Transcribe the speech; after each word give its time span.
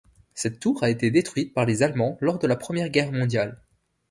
Cette 0.33 0.59
tour 0.59 0.81
a 0.81 0.89
été 0.89 1.11
détruite 1.11 1.53
par 1.53 1.67
les 1.67 1.83
allemands 1.83 2.17
lors 2.21 2.39
de 2.39 2.47
la 2.47 2.55
Première 2.55 2.89
Guerre 2.89 3.11
mondiale. 3.11 3.59